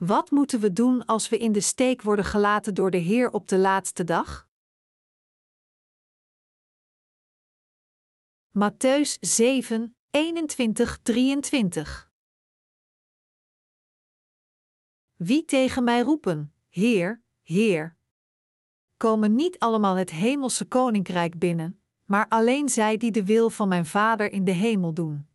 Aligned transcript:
Wat 0.00 0.30
moeten 0.30 0.60
we 0.60 0.72
doen 0.72 1.04
als 1.04 1.28
we 1.28 1.38
in 1.38 1.52
de 1.52 1.60
steek 1.60 2.02
worden 2.02 2.24
gelaten 2.24 2.74
door 2.74 2.90
de 2.90 2.96
Heer 2.98 3.30
op 3.30 3.48
de 3.48 3.58
laatste 3.58 4.04
dag? 4.04 4.48
Matthäus 8.50 9.18
7, 9.20 9.96
21, 10.10 10.98
23 11.02 12.10
Wie 15.16 15.44
tegen 15.44 15.84
mij 15.84 16.00
roepen, 16.00 16.54
Heer, 16.68 17.22
Heer, 17.42 17.96
komen 18.96 19.34
niet 19.34 19.58
allemaal 19.58 19.94
het 19.94 20.10
hemelse 20.10 20.64
koninkrijk 20.64 21.38
binnen, 21.38 21.82
maar 22.04 22.28
alleen 22.28 22.68
zij 22.68 22.96
die 22.96 23.10
de 23.10 23.24
wil 23.24 23.50
van 23.50 23.68
mijn 23.68 23.86
Vader 23.86 24.32
in 24.32 24.44
de 24.44 24.52
hemel 24.52 24.94
doen. 24.94 25.28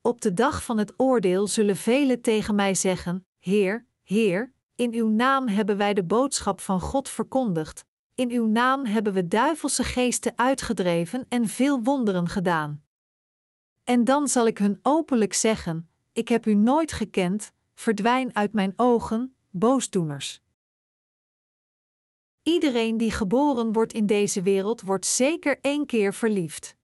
Op 0.00 0.20
de 0.20 0.32
dag 0.32 0.64
van 0.64 0.78
het 0.78 0.94
oordeel 0.96 1.46
zullen 1.46 1.76
velen 1.76 2.20
tegen 2.20 2.54
mij 2.54 2.74
zeggen: 2.74 3.26
Heer, 3.42 3.86
Heer, 4.02 4.52
in 4.74 4.92
uw 4.92 5.08
naam 5.08 5.48
hebben 5.48 5.76
wij 5.76 5.94
de 5.94 6.04
boodschap 6.04 6.60
van 6.60 6.80
God 6.80 7.08
verkondigd, 7.08 7.84
in 8.14 8.30
uw 8.30 8.46
naam 8.46 8.84
hebben 8.84 9.12
we 9.12 9.28
duivelse 9.28 9.84
geesten 9.84 10.32
uitgedreven 10.36 11.26
en 11.28 11.48
veel 11.48 11.82
wonderen 11.82 12.28
gedaan. 12.28 12.84
En 13.84 14.04
dan 14.04 14.28
zal 14.28 14.46
ik 14.46 14.58
hun 14.58 14.78
openlijk 14.82 15.32
zeggen: 15.32 15.88
Ik 16.12 16.28
heb 16.28 16.46
u 16.46 16.54
nooit 16.54 16.92
gekend, 16.92 17.52
verdwijn 17.74 18.34
uit 18.34 18.52
mijn 18.52 18.72
ogen, 18.76 19.36
boosdoeners. 19.50 20.42
Iedereen 22.42 22.96
die 22.96 23.10
geboren 23.10 23.72
wordt 23.72 23.92
in 23.92 24.06
deze 24.06 24.42
wereld 24.42 24.80
wordt 24.80 25.06
zeker 25.06 25.58
één 25.60 25.86
keer 25.86 26.14
verliefd. 26.14 26.76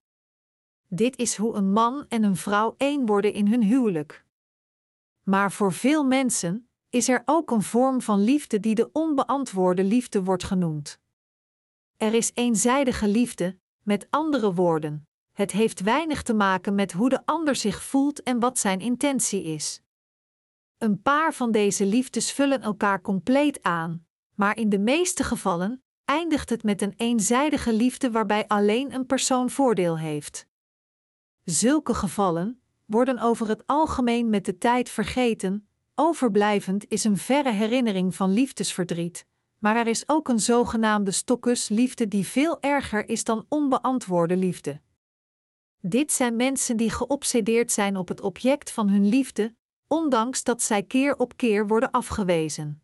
Dit 0.86 1.16
is 1.16 1.36
hoe 1.36 1.54
een 1.54 1.72
man 1.72 2.06
en 2.08 2.22
een 2.22 2.36
vrouw 2.36 2.74
één 2.76 3.06
worden 3.06 3.32
in 3.32 3.46
hun 3.46 3.62
huwelijk. 3.62 4.26
Maar 5.28 5.52
voor 5.52 5.72
veel 5.72 6.04
mensen 6.04 6.68
is 6.88 7.08
er 7.08 7.22
ook 7.24 7.50
een 7.50 7.62
vorm 7.62 8.00
van 8.00 8.20
liefde 8.20 8.60
die 8.60 8.74
de 8.74 8.92
onbeantwoorde 8.92 9.84
liefde 9.84 10.22
wordt 10.22 10.44
genoemd. 10.44 11.00
Er 11.96 12.14
is 12.14 12.30
eenzijdige 12.34 13.08
liefde, 13.08 13.58
met 13.82 14.06
andere 14.10 14.54
woorden, 14.54 15.08
het 15.32 15.50
heeft 15.50 15.80
weinig 15.80 16.22
te 16.22 16.34
maken 16.34 16.74
met 16.74 16.92
hoe 16.92 17.08
de 17.08 17.26
ander 17.26 17.56
zich 17.56 17.82
voelt 17.82 18.22
en 18.22 18.40
wat 18.40 18.58
zijn 18.58 18.80
intentie 18.80 19.42
is. 19.42 19.82
Een 20.78 21.02
paar 21.02 21.34
van 21.34 21.50
deze 21.50 21.86
liefdes 21.86 22.32
vullen 22.32 22.62
elkaar 22.62 23.00
compleet 23.00 23.62
aan, 23.62 24.06
maar 24.34 24.56
in 24.56 24.68
de 24.68 24.78
meeste 24.78 25.24
gevallen 25.24 25.82
eindigt 26.04 26.50
het 26.50 26.62
met 26.62 26.82
een 26.82 26.94
eenzijdige 26.96 27.72
liefde 27.72 28.10
waarbij 28.10 28.46
alleen 28.46 28.94
een 28.94 29.06
persoon 29.06 29.50
voordeel 29.50 29.98
heeft. 29.98 30.46
Zulke 31.44 31.94
gevallen 31.94 32.62
worden 32.88 33.18
over 33.18 33.48
het 33.48 33.62
algemeen 33.66 34.30
met 34.30 34.44
de 34.44 34.58
tijd 34.58 34.88
vergeten, 34.88 35.68
overblijvend 35.94 36.84
is 36.88 37.04
een 37.04 37.16
verre 37.16 37.52
herinnering 37.52 38.14
van 38.14 38.32
liefdesverdriet, 38.32 39.26
maar 39.58 39.76
er 39.76 39.86
is 39.86 40.08
ook 40.08 40.28
een 40.28 40.40
zogenaamde 40.40 41.10
stokkusliefde 41.10 42.08
die 42.08 42.26
veel 42.26 42.60
erger 42.60 43.08
is 43.08 43.24
dan 43.24 43.46
onbeantwoorde 43.48 44.36
liefde. 44.36 44.80
Dit 45.80 46.12
zijn 46.12 46.36
mensen 46.36 46.76
die 46.76 46.90
geobsedeerd 46.90 47.72
zijn 47.72 47.96
op 47.96 48.08
het 48.08 48.20
object 48.20 48.70
van 48.70 48.88
hun 48.88 49.08
liefde, 49.08 49.54
ondanks 49.86 50.42
dat 50.42 50.62
zij 50.62 50.82
keer 50.82 51.16
op 51.16 51.36
keer 51.36 51.66
worden 51.66 51.90
afgewezen. 51.90 52.82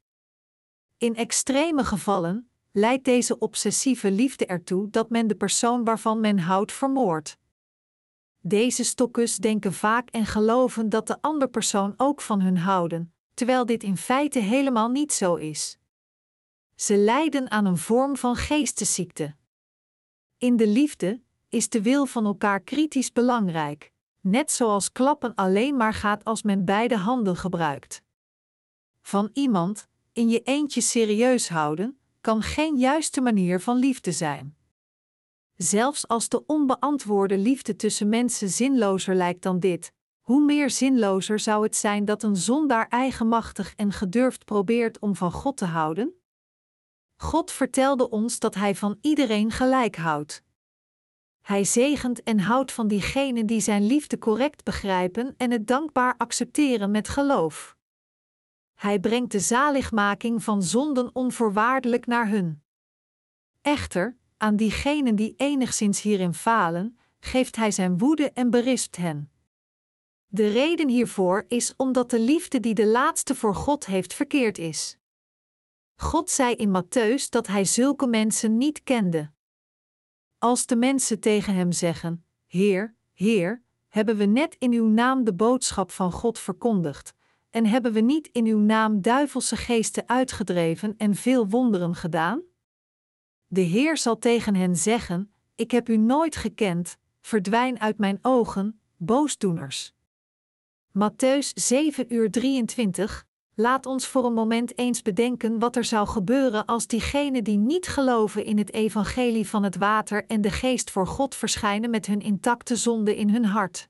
In 0.98 1.16
extreme 1.16 1.84
gevallen 1.84 2.48
leidt 2.72 3.04
deze 3.04 3.38
obsessieve 3.38 4.10
liefde 4.10 4.46
ertoe 4.46 4.90
dat 4.90 5.10
men 5.10 5.26
de 5.26 5.34
persoon 5.34 5.84
waarvan 5.84 6.20
men 6.20 6.38
houdt 6.38 6.72
vermoordt. 6.72 7.38
Deze 8.46 8.84
stokkers 8.84 9.36
denken 9.36 9.72
vaak 9.72 10.10
en 10.10 10.26
geloven 10.26 10.88
dat 10.88 11.06
de 11.06 11.16
andere 11.20 11.50
persoon 11.50 11.94
ook 11.96 12.20
van 12.20 12.40
hun 12.40 12.56
houden, 12.56 13.14
terwijl 13.34 13.66
dit 13.66 13.82
in 13.82 13.96
feite 13.96 14.38
helemaal 14.38 14.88
niet 14.88 15.12
zo 15.12 15.34
is. 15.34 15.78
Ze 16.74 16.96
lijden 16.96 17.50
aan 17.50 17.64
een 17.64 17.78
vorm 17.78 18.16
van 18.16 18.36
geestesziekte. 18.36 19.34
In 20.38 20.56
de 20.56 20.66
liefde 20.66 21.22
is 21.48 21.68
de 21.68 21.82
wil 21.82 22.06
van 22.06 22.24
elkaar 22.24 22.60
kritisch 22.60 23.12
belangrijk, 23.12 23.92
net 24.20 24.50
zoals 24.50 24.92
klappen 24.92 25.34
alleen 25.34 25.76
maar 25.76 25.94
gaat 25.94 26.24
als 26.24 26.42
men 26.42 26.64
beide 26.64 26.96
handen 26.96 27.36
gebruikt. 27.36 28.02
Van 29.00 29.30
iemand 29.32 29.88
in 30.12 30.28
je 30.28 30.40
eentje 30.42 30.80
serieus 30.80 31.48
houden 31.48 31.98
kan 32.20 32.42
geen 32.42 32.76
juiste 32.76 33.20
manier 33.20 33.60
van 33.60 33.76
liefde 33.76 34.12
zijn. 34.12 34.56
Zelfs 35.56 36.08
als 36.08 36.28
de 36.28 36.46
onbeantwoorde 36.46 37.38
liefde 37.38 37.76
tussen 37.76 38.08
mensen 38.08 38.48
zinlozer 38.48 39.14
lijkt 39.14 39.42
dan 39.42 39.60
dit, 39.60 39.92
hoe 40.20 40.44
meer 40.44 40.70
zinlozer 40.70 41.38
zou 41.38 41.62
het 41.62 41.76
zijn 41.76 42.04
dat 42.04 42.22
een 42.22 42.36
zondaar 42.36 42.88
eigenmachtig 42.88 43.74
en 43.74 43.92
gedurfd 43.92 44.44
probeert 44.44 44.98
om 44.98 45.16
van 45.16 45.32
God 45.32 45.56
te 45.56 45.64
houden? 45.64 46.14
God 47.16 47.50
vertelde 47.50 48.10
ons 48.10 48.38
dat 48.38 48.54
Hij 48.54 48.74
van 48.74 48.98
iedereen 49.00 49.50
gelijk 49.50 49.96
houdt. 49.96 50.42
Hij 51.40 51.64
zegent 51.64 52.22
en 52.22 52.38
houdt 52.38 52.72
van 52.72 52.88
diegenen 52.88 53.46
die 53.46 53.60
Zijn 53.60 53.86
liefde 53.86 54.18
correct 54.18 54.64
begrijpen 54.64 55.34
en 55.36 55.50
het 55.50 55.66
dankbaar 55.66 56.14
accepteren 56.16 56.90
met 56.90 57.08
geloof. 57.08 57.76
Hij 58.74 59.00
brengt 59.00 59.32
de 59.32 59.40
zaligmaking 59.40 60.42
van 60.42 60.62
zonden 60.62 61.14
onvoorwaardelijk 61.14 62.06
naar 62.06 62.28
hun. 62.28 62.62
Echter, 63.60 64.16
aan 64.36 64.56
diegenen 64.56 65.16
die 65.16 65.34
enigszins 65.36 66.02
hierin 66.02 66.34
falen, 66.34 66.98
geeft 67.20 67.56
Hij 67.56 67.70
Zijn 67.70 67.98
woede 67.98 68.30
en 68.30 68.50
berispt 68.50 68.96
hen. 68.96 69.30
De 70.26 70.48
reden 70.48 70.88
hiervoor 70.88 71.44
is 71.48 71.74
omdat 71.76 72.10
de 72.10 72.20
liefde 72.20 72.60
die 72.60 72.74
de 72.74 72.86
laatste 72.86 73.34
voor 73.34 73.54
God 73.54 73.86
heeft 73.86 74.14
verkeerd 74.14 74.58
is. 74.58 74.98
God 75.96 76.30
zei 76.30 76.54
in 76.54 76.82
Matthäus 76.82 77.28
dat 77.28 77.46
hij 77.46 77.64
zulke 77.64 78.06
mensen 78.06 78.56
niet 78.56 78.82
kende. 78.82 79.30
Als 80.38 80.66
de 80.66 80.76
mensen 80.76 81.20
tegen 81.20 81.54
hem 81.54 81.72
zeggen: 81.72 82.24
Heer, 82.46 82.94
Heer, 83.12 83.62
hebben 83.88 84.16
we 84.16 84.24
net 84.24 84.56
in 84.58 84.72
uw 84.72 84.86
naam 84.86 85.24
de 85.24 85.34
boodschap 85.34 85.90
van 85.90 86.12
God 86.12 86.38
verkondigd, 86.38 87.14
en 87.50 87.66
hebben 87.66 87.92
we 87.92 88.00
niet 88.00 88.28
in 88.32 88.46
uw 88.46 88.58
naam 88.58 89.00
duivelse 89.00 89.56
geesten 89.56 90.08
uitgedreven 90.08 90.94
en 90.96 91.14
veel 91.14 91.48
wonderen 91.48 91.94
gedaan? 91.94 92.42
De 93.54 93.60
Heer 93.60 93.96
zal 93.96 94.18
tegen 94.18 94.54
hen 94.54 94.76
zeggen: 94.76 95.32
Ik 95.54 95.70
heb 95.70 95.88
u 95.88 95.96
nooit 95.96 96.36
gekend, 96.36 96.96
verdwijn 97.20 97.80
uit 97.80 97.98
mijn 97.98 98.18
ogen, 98.22 98.80
boosdoeners. 98.96 99.92
Matthäus 100.98 101.52
7 101.54 102.14
uur 102.14 102.30
23, 102.30 103.26
Laat 103.54 103.86
ons 103.86 104.06
voor 104.06 104.24
een 104.24 104.34
moment 104.34 104.78
eens 104.78 105.02
bedenken 105.02 105.58
wat 105.58 105.76
er 105.76 105.84
zou 105.84 106.06
gebeuren 106.06 106.64
als 106.64 106.86
diegenen 106.86 107.44
die 107.44 107.56
niet 107.56 107.86
geloven 107.86 108.44
in 108.44 108.58
het 108.58 108.72
evangelie 108.72 109.48
van 109.48 109.62
het 109.62 109.76
water 109.76 110.26
en 110.26 110.40
de 110.40 110.50
geest 110.50 110.90
voor 110.90 111.06
God 111.06 111.34
verschijnen 111.34 111.90
met 111.90 112.06
hun 112.06 112.20
intacte 112.20 112.76
zonde 112.76 113.16
in 113.16 113.30
hun 113.30 113.44
hart. 113.44 113.88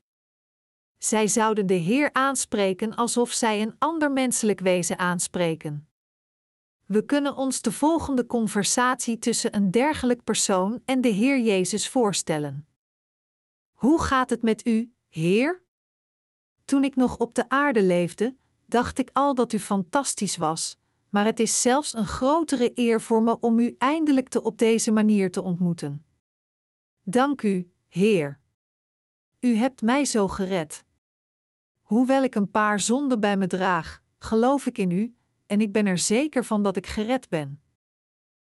Zij 0.98 1.28
zouden 1.28 1.66
de 1.66 1.74
Heer 1.74 2.10
aanspreken 2.12 2.94
alsof 2.94 3.32
zij 3.32 3.62
een 3.62 3.74
ander 3.78 4.12
menselijk 4.12 4.60
wezen 4.60 4.98
aanspreken. 4.98 5.88
We 6.94 7.04
kunnen 7.04 7.36
ons 7.36 7.60
de 7.60 7.72
volgende 7.72 8.26
conversatie 8.26 9.18
tussen 9.18 9.56
een 9.56 9.70
dergelijk 9.70 10.24
persoon 10.24 10.82
en 10.84 11.00
de 11.00 11.08
Heer 11.08 11.40
Jezus 11.40 11.88
voorstellen. 11.88 12.66
Hoe 13.72 14.00
gaat 14.00 14.30
het 14.30 14.42
met 14.42 14.66
u, 14.66 14.94
Heer? 15.08 15.62
Toen 16.64 16.84
ik 16.84 16.96
nog 16.96 17.16
op 17.16 17.34
de 17.34 17.48
aarde 17.48 17.82
leefde, 17.82 18.36
dacht 18.66 18.98
ik 18.98 19.10
al 19.12 19.34
dat 19.34 19.52
u 19.52 19.58
fantastisch 19.58 20.36
was, 20.36 20.78
maar 21.08 21.24
het 21.24 21.40
is 21.40 21.60
zelfs 21.60 21.94
een 21.94 22.06
grotere 22.06 22.70
eer 22.74 23.00
voor 23.00 23.22
me 23.22 23.40
om 23.40 23.58
u 23.58 23.74
eindelijk 23.78 24.28
te 24.28 24.42
op 24.42 24.58
deze 24.58 24.90
manier 24.90 25.30
te 25.30 25.42
ontmoeten. 25.42 26.04
Dank 27.02 27.42
u, 27.42 27.72
Heer. 27.88 28.40
U 29.40 29.54
hebt 29.56 29.82
mij 29.82 30.04
zo 30.04 30.28
gered. 30.28 30.84
Hoewel 31.82 32.22
ik 32.22 32.34
een 32.34 32.50
paar 32.50 32.80
zonden 32.80 33.20
bij 33.20 33.36
me 33.36 33.46
draag, 33.46 34.02
geloof 34.18 34.66
ik 34.66 34.78
in 34.78 34.90
u, 34.90 35.14
en 35.46 35.60
ik 35.60 35.72
ben 35.72 35.86
er 35.86 35.98
zeker 35.98 36.44
van 36.44 36.62
dat 36.62 36.76
ik 36.76 36.86
gered 36.86 37.28
ben. 37.28 37.62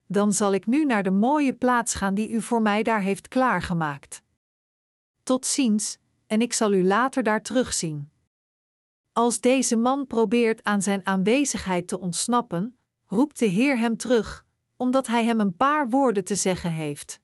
Dan 0.08 0.34
zal 0.34 0.54
ik 0.54 0.66
nu 0.66 0.86
naar 0.86 1.04
de 1.04 1.12
mooie 1.12 1.54
plaats 1.54 1.94
gaan 1.94 2.14
die 2.14 2.30
u 2.30 2.42
voor 2.42 2.62
mij 2.62 2.84
daar 2.84 3.02
heeft 3.02 3.28
klaargemaakt. 3.28 4.24
Tot 5.24 5.46
ziens, 5.46 5.98
en 6.28 6.42
ik 6.42 6.54
zal 6.54 6.74
u 6.74 6.84
later 6.84 7.24
daar 7.24 7.42
terugzien. 7.42 8.12
Als 9.14 9.40
deze 9.40 9.76
man 9.76 10.08
probeert 10.08 10.64
aan 10.64 10.82
zijn 10.82 11.06
aanwezigheid 11.06 11.88
te 11.88 12.00
ontsnappen, 12.00 12.78
roept 13.06 13.40
de 13.40 13.46
Heer 13.46 13.78
hem 13.78 13.98
terug, 13.98 14.46
omdat 14.78 15.08
hij 15.08 15.26
hem 15.26 15.40
een 15.40 15.56
paar 15.56 15.90
woorden 15.90 16.24
te 16.24 16.36
zeggen 16.36 16.72
heeft. 16.72 17.22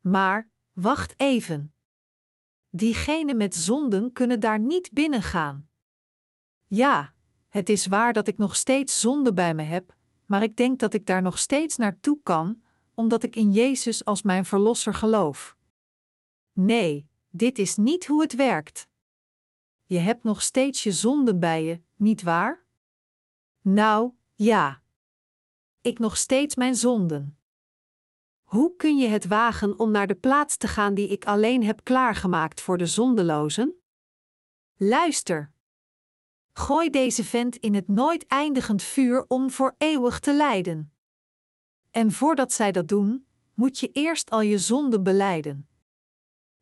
Maar, 0.00 0.50
wacht 0.72 1.14
even. 1.16 1.74
Diegenen 2.70 3.36
met 3.36 3.54
zonden 3.54 4.12
kunnen 4.12 4.40
daar 4.40 4.58
niet 4.58 4.92
binnengaan. 4.92 5.68
Ja, 6.66 7.11
het 7.52 7.68
is 7.68 7.86
waar 7.86 8.12
dat 8.12 8.28
ik 8.28 8.38
nog 8.38 8.56
steeds 8.56 9.00
zonde 9.00 9.32
bij 9.32 9.54
me 9.54 9.62
heb, 9.62 9.94
maar 10.26 10.42
ik 10.42 10.56
denk 10.56 10.78
dat 10.78 10.94
ik 10.94 11.06
daar 11.06 11.22
nog 11.22 11.38
steeds 11.38 11.76
naartoe 11.76 12.18
kan, 12.22 12.62
omdat 12.94 13.22
ik 13.22 13.36
in 13.36 13.52
Jezus 13.52 14.04
als 14.04 14.22
mijn 14.22 14.44
Verlosser 14.44 14.94
geloof. 14.94 15.56
Nee, 16.52 17.06
dit 17.30 17.58
is 17.58 17.76
niet 17.76 18.06
hoe 18.06 18.22
het 18.22 18.34
werkt 18.34 18.90
je 19.92 19.98
hebt 19.98 20.24
nog 20.24 20.42
steeds 20.42 20.82
je 20.82 20.92
zonden 20.92 21.40
bij 21.40 21.64
je, 21.64 21.80
niet 21.96 22.22
waar? 22.22 22.64
Nou, 23.60 24.12
ja. 24.34 24.82
Ik 25.80 25.98
nog 25.98 26.16
steeds 26.16 26.54
mijn 26.54 26.74
zonden. 26.74 27.38
Hoe 28.42 28.76
kun 28.76 28.96
je 28.96 29.08
het 29.08 29.26
wagen 29.26 29.78
om 29.78 29.90
naar 29.90 30.06
de 30.06 30.14
plaats 30.14 30.56
te 30.56 30.68
gaan 30.68 30.94
die 30.94 31.08
ik 31.08 31.24
alleen 31.24 31.64
heb 31.64 31.80
klaargemaakt 31.82 32.60
voor 32.60 32.78
de 32.78 32.86
zondelozen? 32.86 33.74
Luister. 34.76 35.52
Gooi 36.52 36.90
deze 36.90 37.24
vent 37.24 37.56
in 37.56 37.74
het 37.74 37.88
nooit 37.88 38.26
eindigend 38.26 38.82
vuur 38.82 39.24
om 39.28 39.50
voor 39.50 39.74
eeuwig 39.78 40.18
te 40.18 40.34
lijden. 40.34 40.92
En 41.90 42.12
voordat 42.12 42.52
zij 42.52 42.72
dat 42.72 42.88
doen, 42.88 43.26
moet 43.54 43.78
je 43.78 43.90
eerst 43.92 44.30
al 44.30 44.40
je 44.40 44.58
zonden 44.58 45.02
beleiden. 45.02 45.68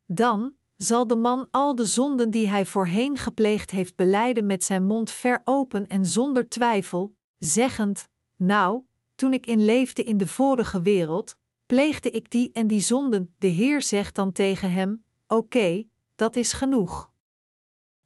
Dan 0.05 0.53
zal 0.77 1.07
de 1.07 1.15
man 1.15 1.47
al 1.51 1.75
de 1.75 1.85
zonden 1.85 2.31
die 2.31 2.47
hij 2.47 2.65
voorheen 2.65 3.17
gepleegd 3.17 3.71
heeft 3.71 3.95
beleiden 3.95 4.45
met 4.45 4.63
zijn 4.63 4.85
mond 4.85 5.11
ver 5.11 5.41
open 5.43 5.87
en 5.87 6.05
zonder 6.05 6.49
twijfel, 6.49 7.15
zeggend: 7.37 8.07
Nou, 8.35 8.83
toen 9.15 9.33
ik 9.33 9.45
in 9.45 9.65
leefde 9.65 10.03
in 10.03 10.17
de 10.17 10.27
vorige 10.27 10.81
wereld, 10.81 11.35
pleegde 11.65 12.11
ik 12.11 12.29
die 12.31 12.51
en 12.51 12.67
die 12.67 12.81
zonden. 12.81 13.35
De 13.37 13.47
Heer 13.47 13.81
zegt 13.81 14.15
dan 14.15 14.31
tegen 14.31 14.71
hem: 14.71 15.03
Oké, 15.27 15.83
dat 16.15 16.35
is 16.35 16.53
genoeg. 16.53 17.10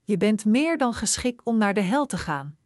Je 0.06 0.18
bent 0.18 0.46
meer 0.46 0.78
dan 0.78 0.94
geschikt 0.94 1.44
om 1.44 1.58
naar 1.58 1.74
de 1.74 1.82
hel 1.82 2.06
te 2.06 2.18
gaan. 2.18 2.58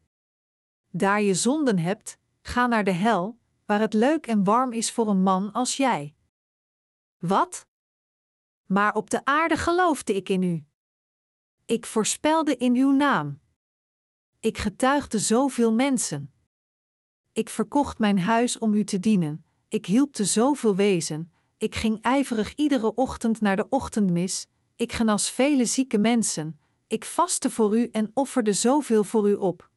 Daar 0.90 1.22
je 1.22 1.34
zonden 1.34 1.80
hebt, 1.80 2.18
ga 2.42 2.68
naar 2.68 2.84
de 2.84 2.92
hel, 2.92 3.40
waar 3.66 3.80
het 3.80 3.94
leuk 3.94 4.28
en 4.28 4.44
warm 4.44 4.72
is 4.72 4.92
voor 4.92 5.08
een 5.08 5.24
man 5.24 5.52
als 5.52 5.78
jij. 5.78 6.16
Wat? 7.18 7.68
Maar 8.66 8.94
op 8.94 9.10
de 9.10 9.26
aarde 9.26 9.58
geloofde 9.58 10.16
ik 10.16 10.30
in 10.30 10.44
u. 10.44 10.66
Ik 11.66 11.86
voorspelde 11.86 12.58
in 12.58 12.76
uw 12.76 12.92
naam. 12.92 13.40
Ik 14.40 14.58
getuigde 14.58 15.20
zoveel 15.20 15.74
mensen. 15.74 16.34
Ik 17.32 17.50
verkocht 17.50 18.00
mijn 18.00 18.20
huis 18.20 18.58
om 18.58 18.74
u 18.74 18.84
te 18.84 19.00
dienen, 19.00 19.46
ik 19.68 19.86
hielpte 19.86 20.26
zoveel 20.26 20.76
wezen, 20.76 21.32
ik 21.58 21.76
ging 21.76 22.02
ijverig 22.02 22.56
iedere 22.56 22.96
ochtend 22.96 23.42
naar 23.42 23.56
de 23.56 23.70
ochtendmis, 23.70 24.48
ik 24.76 24.92
genas 24.92 25.32
vele 25.32 25.66
zieke 25.66 25.98
mensen, 25.98 26.60
ik 26.90 27.06
vastte 27.06 27.50
voor 27.50 27.78
u 27.78 27.90
en 27.92 28.12
offerde 28.14 28.54
zoveel 28.54 29.04
voor 29.04 29.30
u 29.30 29.34
op. 29.34 29.70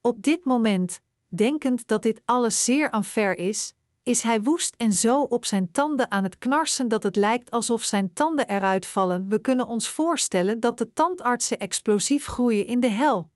Op 0.00 0.22
dit 0.22 0.44
moment, 0.44 1.00
denkend 1.28 1.86
dat 1.86 2.02
dit 2.02 2.20
alles 2.24 2.64
zeer 2.64 3.04
ver 3.04 3.38
is, 3.38 3.74
is 4.02 4.22
hij 4.22 4.42
woest 4.42 4.74
en 4.76 4.92
zo 4.92 5.22
op 5.22 5.44
zijn 5.44 5.70
tanden 5.70 6.10
aan 6.10 6.22
het 6.22 6.38
knarsen 6.38 6.88
dat 6.88 7.02
het 7.02 7.16
lijkt 7.16 7.50
alsof 7.50 7.82
zijn 7.82 8.12
tanden 8.12 8.48
eruit 8.48 8.86
vallen. 8.86 9.28
We 9.28 9.40
kunnen 9.40 9.66
ons 9.66 9.88
voorstellen 9.88 10.60
dat 10.60 10.78
de 10.78 10.92
tandartsen 10.92 11.58
explosief 11.58 12.26
groeien 12.26 12.66
in 12.66 12.80
de 12.80 12.90
hel. 12.90 13.30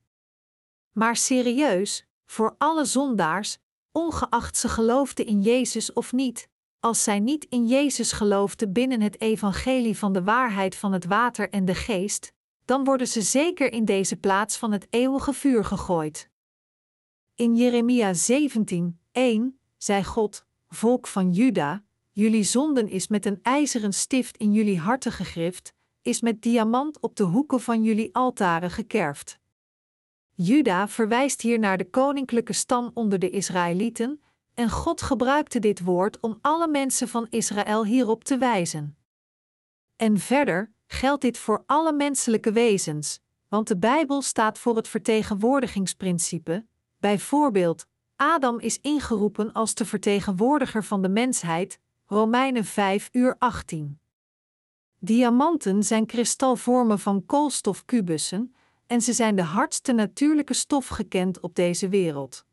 Maar 0.93 1.17
serieus, 1.17 2.07
voor 2.27 2.55
alle 2.59 2.85
zondaars, 2.85 3.59
ongeacht 3.93 4.57
ze 4.57 4.69
geloofden 4.69 5.27
in 5.27 5.43
Jezus 5.43 5.93
of 5.93 6.13
niet, 6.13 6.49
als 6.81 7.03
zij 7.03 7.21
niet 7.21 7.45
in 7.45 7.67
Jezus 7.67 8.13
geloofden 8.13 8.73
binnen 8.73 9.01
het 9.01 9.21
evangelie 9.21 9.99
van 9.99 10.13
de 10.13 10.23
waarheid 10.23 10.77
van 10.77 10.93
het 10.93 11.05
water 11.05 11.51
en 11.51 11.65
de 11.65 11.75
geest, 11.75 12.33
dan 12.65 12.85
worden 12.85 13.09
ze 13.09 13.23
zeker 13.23 13.73
in 13.73 13.85
deze 13.85 14.17
plaats 14.17 14.57
van 14.57 14.73
het 14.73 14.87
eeuwige 14.91 15.33
vuur 15.33 15.65
gegooid. 15.65 16.31
In 17.35 17.57
Jeremia 17.57 18.15
17, 18.15 19.01
1, 19.13 19.59
zei 19.77 20.05
God: 20.05 20.47
Volk 20.69 21.07
van 21.07 21.33
Juda, 21.33 21.85
jullie 22.13 22.43
zonden 22.43 22.89
is 22.89 23.09
met 23.09 23.27
een 23.27 23.39
ijzeren 23.43 23.93
stift 23.93 24.37
in 24.37 24.53
jullie 24.53 24.79
harten 24.79 25.13
gegrift, 25.13 25.75
is 26.03 26.21
met 26.21 26.43
diamant 26.43 27.01
op 27.01 27.17
de 27.17 27.23
hoeken 27.23 27.61
van 27.61 27.83
jullie 27.83 28.15
altaren 28.15 28.71
gekerfd. 28.71 29.39
Juda 30.35 30.89
verwijst 30.89 31.41
hier 31.41 31.59
naar 31.59 31.79
de 31.79 31.91
koninklijke 31.91 32.53
stam 32.53 32.91
onder 32.95 33.19
de 33.19 33.31
Israëlieten, 33.31 34.23
en 34.55 34.71
God 34.71 35.03
gebruikte 35.03 35.59
dit 35.59 35.81
woord 35.81 36.21
om 36.21 36.39
alle 36.41 36.69
mensen 36.69 37.09
van 37.09 37.27
Israël 37.31 37.85
hierop 37.85 38.25
te 38.25 38.39
wijzen. 38.39 38.97
En 39.97 40.19
verder 40.19 40.74
geldt 40.95 41.23
dit 41.23 41.39
voor 41.39 41.63
alle 41.67 41.93
menselijke 41.93 42.53
wezens, 42.53 43.21
want 43.49 43.69
de 43.69 43.79
Bijbel 43.79 44.23
staat 44.23 44.59
voor 44.59 44.77
het 44.77 44.89
vertegenwoordigingsprincipe, 44.89 46.67
bijvoorbeeld 46.99 47.87
Adam 48.17 48.61
is 48.61 48.81
ingeroepen 48.81 49.53
als 49.53 49.75
de 49.75 49.85
vertegenwoordiger 49.85 50.85
van 50.85 51.03
de 51.03 51.09
mensheid, 51.09 51.79
Romeinen 52.07 52.65
5 52.65 53.09
uur 53.13 53.37
18. 53.39 53.99
Diamanten 54.99 55.83
zijn 55.83 56.07
kristalvormen 56.07 56.99
van 56.99 57.27
koolstofkubussen 57.27 58.55
en 58.87 59.01
ze 59.01 59.13
zijn 59.13 59.37
de 59.37 59.43
hardste 59.43 59.93
natuurlijke 59.93 60.55
stof 60.55 60.89
gekend 60.89 61.41
op 61.41 61.55
deze 61.55 61.89
wereld. 61.89 62.45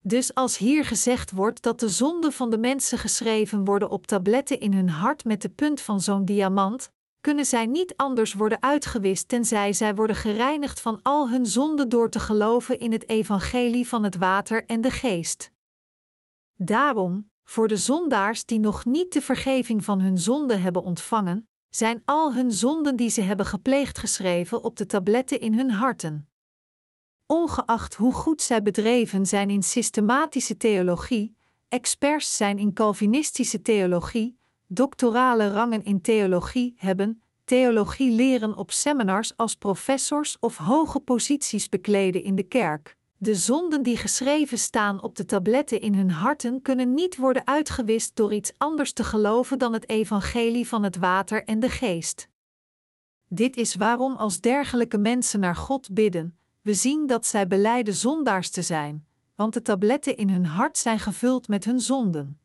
Dus 0.00 0.34
als 0.34 0.58
hier 0.58 0.84
gezegd 0.84 1.30
wordt 1.30 1.62
dat 1.62 1.80
de 1.80 1.88
zonden 1.88 2.32
van 2.32 2.50
de 2.50 2.58
mensen 2.58 2.98
geschreven 2.98 3.64
worden 3.64 3.90
op 3.90 4.06
tabletten 4.06 4.60
in 4.60 4.72
hun 4.72 4.88
hart 4.88 5.24
met 5.24 5.42
de 5.42 5.48
punt 5.48 5.80
van 5.80 6.00
zo'n 6.00 6.24
diamant, 6.24 6.90
kunnen 7.24 7.46
zij 7.46 7.66
niet 7.66 7.96
anders 7.96 8.32
worden 8.32 8.62
uitgewist 8.62 9.28
tenzij 9.28 9.72
zij 9.72 9.94
worden 9.94 10.16
gereinigd 10.16 10.80
van 10.80 11.00
al 11.02 11.30
hun 11.30 11.46
zonden 11.46 11.88
door 11.88 12.10
te 12.10 12.20
geloven 12.20 12.78
in 12.78 12.92
het 12.92 13.08
evangelie 13.08 13.88
van 13.88 14.04
het 14.04 14.16
water 14.16 14.64
en 14.66 14.80
de 14.80 14.90
geest. 14.90 15.50
Daarom, 16.56 17.30
voor 17.44 17.68
de 17.68 17.76
zondaars 17.76 18.44
die 18.44 18.58
nog 18.58 18.84
niet 18.84 19.12
de 19.12 19.20
vergeving 19.20 19.84
van 19.84 20.00
hun 20.00 20.18
zonden 20.18 20.62
hebben 20.62 20.82
ontvangen, 20.82 21.48
zijn 21.68 22.02
al 22.04 22.34
hun 22.34 22.52
zonden 22.52 22.96
die 22.96 23.10
ze 23.10 23.20
hebben 23.20 23.46
gepleegd 23.46 23.98
geschreven 23.98 24.64
op 24.64 24.76
de 24.76 24.86
tabletten 24.86 25.40
in 25.40 25.54
hun 25.54 25.70
harten. 25.70 26.28
Ongeacht 27.26 27.94
hoe 27.94 28.12
goed 28.12 28.42
zij 28.42 28.62
bedreven 28.62 29.26
zijn 29.26 29.50
in 29.50 29.62
systematische 29.62 30.56
theologie, 30.56 31.36
experts 31.68 32.36
zijn 32.36 32.58
in 32.58 32.72
Calvinistische 32.72 33.62
theologie, 33.62 34.38
doctorale 34.66 35.52
rangen 35.52 35.84
in 35.84 36.00
theologie 36.00 36.74
hebben, 36.76 37.22
theologie 37.44 38.10
leren 38.10 38.56
op 38.56 38.70
seminars 38.70 39.36
als 39.36 39.54
professors 39.54 40.36
of 40.40 40.56
hoge 40.56 41.00
posities 41.00 41.68
bekleden 41.68 42.22
in 42.22 42.34
de 42.34 42.42
kerk. 42.42 42.96
De 43.16 43.34
zonden 43.34 43.82
die 43.82 43.96
geschreven 43.96 44.58
staan 44.58 45.02
op 45.02 45.16
de 45.16 45.24
tabletten 45.24 45.80
in 45.80 45.94
hun 45.94 46.10
harten 46.10 46.62
kunnen 46.62 46.94
niet 46.94 47.16
worden 47.16 47.46
uitgewist 47.46 48.16
door 48.16 48.32
iets 48.32 48.52
anders 48.56 48.92
te 48.92 49.04
geloven 49.04 49.58
dan 49.58 49.72
het 49.72 49.88
evangelie 49.88 50.68
van 50.68 50.82
het 50.82 50.96
water 50.96 51.44
en 51.44 51.60
de 51.60 51.70
geest. 51.70 52.28
Dit 53.28 53.56
is 53.56 53.74
waarom 53.74 54.16
als 54.16 54.40
dergelijke 54.40 54.98
mensen 54.98 55.40
naar 55.40 55.56
God 55.56 55.94
bidden, 55.94 56.38
we 56.62 56.74
zien 56.74 57.06
dat 57.06 57.26
zij 57.26 57.46
beleiden 57.46 57.94
zondaars 57.94 58.50
te 58.50 58.62
zijn, 58.62 59.06
want 59.34 59.54
de 59.54 59.62
tabletten 59.62 60.16
in 60.16 60.30
hun 60.30 60.46
hart 60.46 60.78
zijn 60.78 60.98
gevuld 60.98 61.48
met 61.48 61.64
hun 61.64 61.80
zonden 61.80 62.38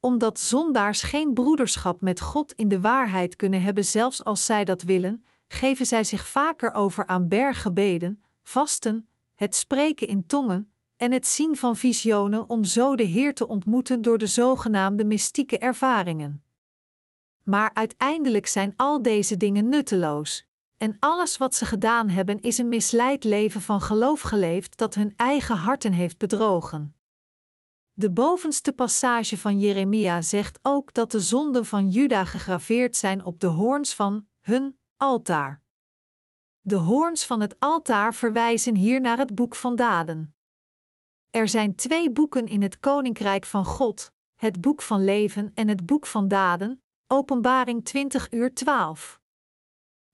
omdat 0.00 0.38
zondaars 0.38 1.02
geen 1.02 1.34
broederschap 1.34 2.00
met 2.00 2.20
God 2.20 2.52
in 2.52 2.68
de 2.68 2.80
waarheid 2.80 3.36
kunnen 3.36 3.62
hebben, 3.62 3.84
zelfs 3.84 4.24
als 4.24 4.44
zij 4.44 4.64
dat 4.64 4.82
willen, 4.82 5.24
geven 5.48 5.86
zij 5.86 6.04
zich 6.04 6.26
vaker 6.26 6.74
over 6.74 7.06
aan 7.06 7.28
berggebeden, 7.28 8.22
vasten, 8.42 9.08
het 9.34 9.54
spreken 9.54 10.08
in 10.08 10.26
tongen 10.26 10.72
en 10.96 11.12
het 11.12 11.26
zien 11.26 11.56
van 11.56 11.76
visionen 11.76 12.48
om 12.48 12.64
zo 12.64 12.96
de 12.96 13.02
Heer 13.02 13.34
te 13.34 13.48
ontmoeten 13.48 14.02
door 14.02 14.18
de 14.18 14.26
zogenaamde 14.26 15.04
mystieke 15.04 15.58
ervaringen. 15.58 16.42
Maar 17.42 17.70
uiteindelijk 17.74 18.46
zijn 18.46 18.72
al 18.76 19.02
deze 19.02 19.36
dingen 19.36 19.68
nutteloos, 19.68 20.46
en 20.78 20.96
alles 20.98 21.36
wat 21.36 21.54
ze 21.54 21.66
gedaan 21.66 22.08
hebben 22.08 22.40
is 22.40 22.58
een 22.58 22.68
misleid 22.68 23.24
leven 23.24 23.60
van 23.60 23.80
geloof 23.80 24.20
geleefd 24.20 24.76
dat 24.76 24.94
hun 24.94 25.12
eigen 25.16 25.56
harten 25.56 25.92
heeft 25.92 26.18
bedrogen. 26.18 26.97
De 27.98 28.10
bovenste 28.10 28.72
passage 28.72 29.38
van 29.38 29.58
Jeremia 29.58 30.22
zegt 30.22 30.58
ook 30.62 30.94
dat 30.94 31.10
de 31.10 31.20
zonden 31.20 31.66
van 31.66 31.88
Juda 31.88 32.24
gegraveerd 32.24 32.96
zijn 32.96 33.24
op 33.24 33.40
de 33.40 33.46
hoorns 33.46 33.94
van 33.94 34.26
hun 34.40 34.78
altaar. 34.96 35.62
De 36.60 36.74
hoorns 36.76 37.26
van 37.26 37.40
het 37.40 37.56
altaar 37.58 38.14
verwijzen 38.14 38.74
hier 38.74 39.00
naar 39.00 39.18
het 39.18 39.34
boek 39.34 39.54
van 39.54 39.76
daden. 39.76 40.34
Er 41.30 41.48
zijn 41.48 41.74
twee 41.74 42.10
boeken 42.10 42.46
in 42.46 42.62
het 42.62 42.80
Koninkrijk 42.80 43.44
van 43.44 43.64
God: 43.64 44.12
het 44.34 44.60
boek 44.60 44.82
van 44.82 45.04
leven 45.04 45.50
en 45.54 45.68
het 45.68 45.86
boek 45.86 46.06
van 46.06 46.28
daden, 46.28 46.82
Openbaring 47.06 47.84
20 47.84 48.32
uur 48.32 48.54
12. 48.54 49.20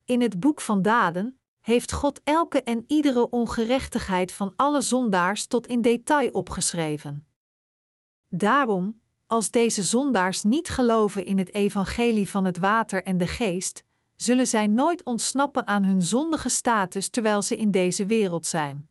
In 0.05 0.21
het 0.21 0.41
boek 0.41 0.61
van 0.61 0.83
daden 0.83 1.41
heeft 1.61 1.93
God 1.93 2.21
elke 2.23 2.62
en 2.62 2.85
iedere 2.87 3.31
ongerechtigheid 3.31 4.33
van 4.33 4.53
alle 4.57 4.81
zondaars 4.81 5.47
tot 5.47 5.67
in 5.67 5.81
detail 5.81 6.31
opgeschreven. 6.31 7.29
Daarom, 8.37 9.00
als 9.26 9.50
deze 9.50 9.83
zondaars 9.83 10.43
niet 10.43 10.69
geloven 10.69 11.25
in 11.26 11.38
het 11.38 11.55
evangelie 11.55 12.29
van 12.29 12.45
het 12.45 12.59
water 12.59 13.03
en 13.03 13.19
de 13.19 13.26
geest, 13.26 13.85
zullen 14.17 14.47
zij 14.47 14.67
nooit 14.67 15.05
ontsnappen 15.05 15.67
aan 15.67 15.85
hun 15.85 16.03
zondige 16.03 16.49
status 16.49 17.09
terwijl 17.09 17.43
ze 17.43 17.57
in 17.57 17.71
deze 17.71 18.07
wereld 18.07 18.47
zijn. 18.47 18.88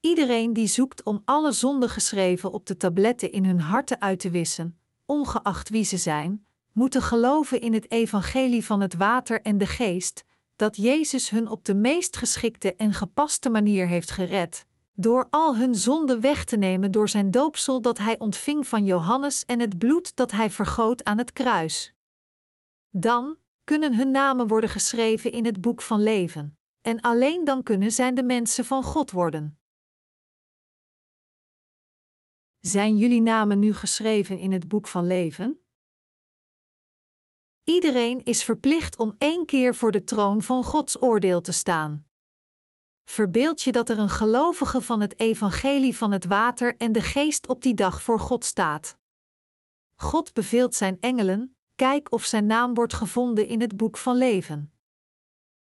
Iedereen 0.00 0.52
die 0.52 0.66
zoekt 0.66 1.02
om 1.02 1.22
alle 1.24 1.52
zonden 1.52 1.88
geschreven 1.88 2.52
op 2.52 2.66
de 2.66 2.76
tabletten 2.76 3.32
in 3.32 3.44
hun 3.44 3.60
harten 3.60 4.00
uit 4.00 4.18
te 4.18 4.30
wissen, 4.30 4.78
ongeacht 5.06 5.68
wie 5.68 5.84
ze 5.84 5.96
zijn, 5.96 6.46
moeten 6.72 7.02
geloven 7.02 7.60
in 7.60 7.72
het 7.72 7.90
evangelie 7.90 8.64
van 8.64 8.80
het 8.80 8.94
water 8.94 9.42
en 9.42 9.58
de 9.58 9.66
geest, 9.66 10.24
dat 10.56 10.76
Jezus 10.76 11.30
hun 11.30 11.48
op 11.48 11.64
de 11.64 11.74
meest 11.74 12.16
geschikte 12.16 12.74
en 12.74 12.92
gepaste 12.92 13.50
manier 13.50 13.88
heeft 13.88 14.10
gered, 14.10 14.66
door 14.96 15.26
al 15.30 15.56
hun 15.56 15.74
zonden 15.74 16.20
weg 16.20 16.44
te 16.44 16.56
nemen 16.56 16.90
door 16.90 17.08
zijn 17.08 17.30
doopsel 17.30 17.80
dat 17.80 17.98
hij 17.98 18.18
ontving 18.18 18.66
van 18.66 18.84
Johannes 18.84 19.44
en 19.44 19.60
het 19.60 19.78
bloed 19.78 20.16
dat 20.16 20.30
hij 20.30 20.50
vergoot 20.50 21.04
aan 21.04 21.18
het 21.18 21.32
kruis. 21.32 21.94
Dan 22.90 23.36
kunnen 23.64 23.94
hun 23.96 24.10
namen 24.10 24.46
worden 24.46 24.70
geschreven 24.70 25.32
in 25.32 25.44
het 25.44 25.60
boek 25.60 25.82
van 25.82 26.02
leven, 26.02 26.58
en 26.80 27.00
alleen 27.00 27.44
dan 27.44 27.62
kunnen 27.62 27.92
zij 27.92 28.12
de 28.12 28.22
mensen 28.22 28.64
van 28.64 28.82
God 28.82 29.10
worden. 29.10 29.58
Zijn 32.60 32.96
jullie 32.96 33.22
namen 33.22 33.58
nu 33.58 33.74
geschreven 33.74 34.38
in 34.38 34.52
het 34.52 34.68
boek 34.68 34.86
van 34.86 35.06
leven? 35.06 35.60
Iedereen 37.64 38.24
is 38.24 38.44
verplicht 38.44 38.98
om 38.98 39.14
één 39.18 39.46
keer 39.46 39.74
voor 39.74 39.92
de 39.92 40.04
troon 40.04 40.42
van 40.42 40.64
Gods 40.64 41.02
oordeel 41.02 41.40
te 41.40 41.52
staan. 41.52 42.05
Verbeeld 43.06 43.62
je 43.62 43.72
dat 43.72 43.88
er 43.88 43.98
een 43.98 44.08
gelovige 44.08 44.80
van 44.80 45.00
het 45.00 45.18
evangelie 45.18 45.96
van 45.96 46.12
het 46.12 46.24
water 46.24 46.76
en 46.76 46.92
de 46.92 47.02
geest 47.02 47.48
op 47.48 47.62
die 47.62 47.74
dag 47.74 48.02
voor 48.02 48.20
God 48.20 48.44
staat. 48.44 48.96
God 49.94 50.32
beveelt 50.32 50.74
zijn 50.74 50.96
engelen: 51.00 51.56
kijk 51.74 52.12
of 52.12 52.24
zijn 52.24 52.46
naam 52.46 52.74
wordt 52.74 52.92
gevonden 52.94 53.46
in 53.48 53.60
het 53.60 53.76
boek 53.76 53.96
van 53.96 54.16
leven. 54.16 54.72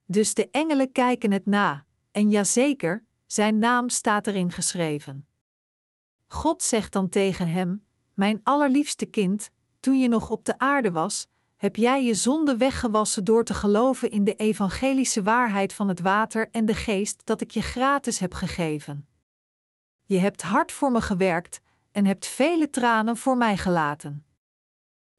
Dus 0.05 0.33
de 0.33 0.49
engelen 0.49 0.91
kijken 0.91 1.31
het 1.31 1.45
na, 1.45 1.85
en 2.11 2.29
jazeker, 2.29 3.05
zijn 3.25 3.59
naam 3.59 3.89
staat 3.89 4.27
erin 4.27 4.51
geschreven. 4.51 5.27
God 6.27 6.63
zegt 6.63 6.93
dan 6.93 7.09
tegen 7.09 7.47
hem: 7.47 7.85
Mijn 8.13 8.39
allerliefste 8.43 9.05
kind, 9.05 9.51
toen 9.79 9.99
je 9.99 10.07
nog 10.07 10.29
op 10.29 10.45
de 10.45 10.57
aarde 10.57 10.91
was, 10.91 11.27
heb 11.61 11.75
jij 11.75 12.03
je 12.03 12.13
zonde 12.13 12.57
weggewassen 12.57 13.23
door 13.23 13.43
te 13.43 13.53
geloven 13.53 14.11
in 14.11 14.23
de 14.23 14.35
evangelische 14.35 15.23
waarheid 15.23 15.73
van 15.73 15.87
het 15.87 15.99
water 15.99 16.49
en 16.51 16.65
de 16.65 16.73
geest 16.73 17.25
dat 17.25 17.41
ik 17.41 17.51
je 17.51 17.61
gratis 17.61 18.19
heb 18.19 18.33
gegeven. 18.33 19.07
Je 20.03 20.17
hebt 20.17 20.41
hard 20.41 20.71
voor 20.71 20.91
me 20.91 21.01
gewerkt 21.01 21.61
en 21.91 22.05
hebt 22.05 22.27
vele 22.27 22.69
tranen 22.69 23.17
voor 23.17 23.37
mij 23.37 23.57
gelaten. 23.57 24.25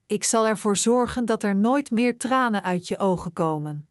Ik 0.07 0.25
zal 0.25 0.47
ervoor 0.47 0.77
zorgen 0.77 1.25
dat 1.25 1.43
er 1.43 1.57
nooit 1.57 1.91
meer 1.91 2.19
tranen 2.19 2.63
uit 2.63 2.89
je 2.89 2.99
ogen 2.99 3.33
komen. 3.33 3.89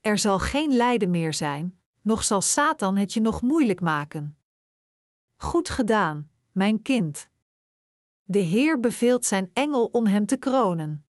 Er 0.00 0.18
zal 0.18 0.38
geen 0.38 0.72
lijden 0.72 1.10
meer 1.10 1.34
zijn, 1.34 1.78
nog 2.00 2.24
zal 2.24 2.40
Satan 2.40 2.96
het 2.96 3.12
je 3.12 3.20
nog 3.20 3.42
moeilijk 3.42 3.80
maken. 3.80 4.38
Goed 5.36 5.68
gedaan, 5.68 6.30
mijn 6.52 6.82
kind. 6.82 7.28
De 8.22 8.38
Heer 8.38 8.80
beveelt 8.80 9.24
zijn 9.24 9.50
engel 9.52 9.86
om 9.86 10.06
hem 10.06 10.26
te 10.26 10.36
kronen. 10.36 11.05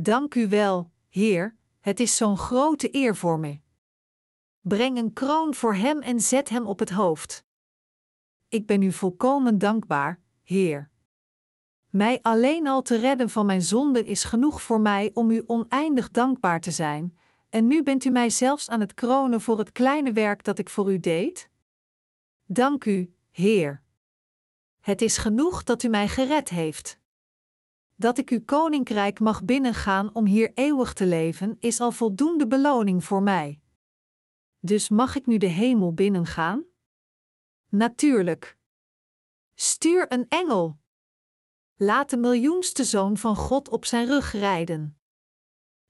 Dank 0.00 0.34
u 0.34 0.48
wel, 0.48 0.90
Heer, 1.08 1.56
het 1.80 2.00
is 2.00 2.16
zo'n 2.16 2.36
grote 2.36 2.94
eer 2.94 3.16
voor 3.16 3.38
me. 3.38 3.60
Breng 4.60 4.98
een 4.98 5.12
kroon 5.12 5.54
voor 5.54 5.74
hem 5.74 6.00
en 6.00 6.20
zet 6.20 6.48
hem 6.48 6.66
op 6.66 6.78
het 6.78 6.90
hoofd. 6.90 7.44
Ik 8.48 8.66
ben 8.66 8.82
u 8.82 8.92
volkomen 8.92 9.58
dankbaar, 9.58 10.20
Heer. 10.42 10.90
Mij 11.90 12.18
alleen 12.22 12.66
al 12.66 12.82
te 12.82 12.96
redden 12.96 13.30
van 13.30 13.46
mijn 13.46 13.62
zonde 13.62 14.04
is 14.04 14.24
genoeg 14.24 14.62
voor 14.62 14.80
mij 14.80 15.10
om 15.14 15.30
u 15.30 15.42
oneindig 15.46 16.10
dankbaar 16.10 16.60
te 16.60 16.70
zijn, 16.70 17.18
en 17.48 17.66
nu 17.66 17.82
bent 17.82 18.04
u 18.04 18.10
mij 18.10 18.30
zelfs 18.30 18.68
aan 18.68 18.80
het 18.80 18.94
kronen 18.94 19.40
voor 19.40 19.58
het 19.58 19.72
kleine 19.72 20.12
werk 20.12 20.44
dat 20.44 20.58
ik 20.58 20.68
voor 20.68 20.92
u 20.92 21.00
deed? 21.00 21.50
Dank 22.44 22.84
u, 22.84 23.14
Heer. 23.30 23.82
Het 24.80 25.02
is 25.02 25.16
genoeg 25.16 25.64
dat 25.64 25.82
u 25.82 25.88
mij 25.88 26.08
gered 26.08 26.48
heeft. 26.48 26.98
Dat 28.00 28.18
ik 28.18 28.30
uw 28.30 28.44
koninkrijk 28.44 29.20
mag 29.20 29.44
binnengaan 29.44 30.14
om 30.14 30.26
hier 30.26 30.50
eeuwig 30.54 30.92
te 30.92 31.06
leven, 31.06 31.56
is 31.60 31.80
al 31.80 31.92
voldoende 31.92 32.46
beloning 32.46 33.04
voor 33.04 33.22
mij. 33.22 33.60
Dus 34.58 34.88
mag 34.88 35.16
ik 35.16 35.26
nu 35.26 35.36
de 35.36 35.46
hemel 35.46 35.92
binnengaan? 35.92 36.64
Natuurlijk. 37.68 38.58
Stuur 39.54 40.12
een 40.12 40.26
engel. 40.28 40.78
Laat 41.76 42.10
de 42.10 42.16
miljoenste 42.16 42.84
zoon 42.84 43.16
van 43.16 43.36
God 43.36 43.68
op 43.68 43.84
zijn 43.84 44.06
rug 44.06 44.32
rijden. 44.32 44.98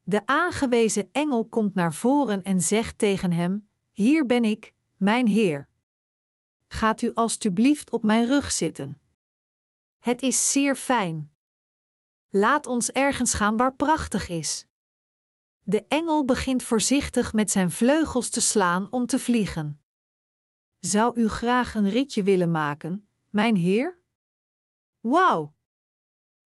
De 0.02 0.26
aangewezen 0.26 1.08
engel 1.12 1.44
komt 1.44 1.74
naar 1.74 1.94
voren 1.94 2.42
en 2.42 2.60
zegt 2.60 2.98
tegen 2.98 3.32
hem: 3.32 3.68
Hier 3.90 4.26
ben 4.26 4.44
ik, 4.44 4.74
mijn 4.96 5.26
Heer. 5.26 5.68
Gaat 6.68 7.02
u 7.02 7.14
alstublieft 7.14 7.90
op 7.90 8.02
mijn 8.02 8.26
rug 8.26 8.52
zitten. 8.52 9.00
Het 9.98 10.22
is 10.22 10.52
zeer 10.52 10.76
fijn. 10.76 11.36
Laat 12.30 12.66
ons 12.66 12.90
ergens 12.90 13.34
gaan 13.34 13.56
waar 13.56 13.74
prachtig 13.74 14.28
is. 14.28 14.66
De 15.62 15.86
engel 15.86 16.24
begint 16.24 16.62
voorzichtig 16.62 17.32
met 17.32 17.50
zijn 17.50 17.70
vleugels 17.70 18.30
te 18.30 18.40
slaan 18.40 18.90
om 18.90 19.06
te 19.06 19.18
vliegen. 19.18 19.80
Zou 20.78 21.20
u 21.20 21.28
graag 21.28 21.74
een 21.74 21.88
ritje 21.88 22.22
willen 22.22 22.50
maken, 22.50 23.08
mijn 23.30 23.56
heer? 23.56 23.98
Wauw! 25.00 25.54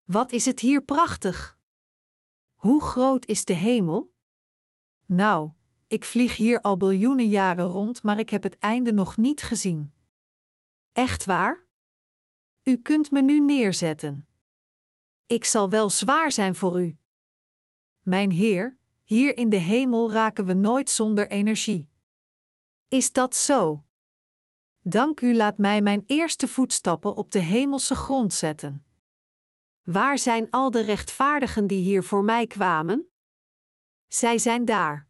Wat 0.04 0.32
is 0.32 0.44
het 0.44 0.60
hier 0.60 0.82
prachtig! 0.82 1.58
Hoe 2.54 2.82
groot 2.82 3.26
is 3.26 3.44
de 3.44 3.52
hemel? 3.52 4.14
Nou, 5.06 5.50
ik 5.86 6.04
vlieg 6.04 6.36
hier 6.36 6.60
al 6.60 6.76
biljoenen 6.76 7.28
jaren 7.28 7.66
rond, 7.66 8.02
maar 8.02 8.18
ik 8.18 8.30
heb 8.30 8.42
het 8.42 8.58
einde 8.58 8.92
nog 8.92 9.16
niet 9.16 9.42
gezien. 9.42 9.92
Echt 10.92 11.24
waar? 11.24 11.66
U 12.62 12.76
kunt 12.76 13.10
me 13.10 13.22
nu 13.22 13.40
neerzetten. 13.40 14.26
Ik 15.26 15.44
zal 15.44 15.70
wel 15.70 15.90
zwaar 15.90 16.32
zijn 16.32 16.54
voor 16.54 16.80
u. 16.80 16.96
Mijn 18.00 18.30
Heer, 18.30 18.78
hier 19.02 19.36
in 19.36 19.48
de 19.48 19.56
hemel 19.56 20.12
raken 20.12 20.44
we 20.44 20.52
nooit 20.52 20.90
zonder 20.90 21.28
energie. 21.30 21.88
Is 22.88 23.12
dat 23.12 23.36
zo? 23.36 23.84
Dank 24.80 25.20
u, 25.20 25.34
laat 25.34 25.58
mij 25.58 25.82
mijn 25.82 26.02
eerste 26.06 26.48
voetstappen 26.48 27.14
op 27.14 27.30
de 27.30 27.38
hemelse 27.38 27.94
grond 27.94 28.32
zetten. 28.32 28.84
Waar 29.82 30.18
zijn 30.18 30.50
al 30.50 30.70
de 30.70 30.80
rechtvaardigen 30.80 31.66
die 31.66 31.82
hier 31.82 32.04
voor 32.04 32.24
mij 32.24 32.46
kwamen? 32.46 33.10
Zij 34.08 34.38
zijn 34.38 34.64
daar. 34.64 35.08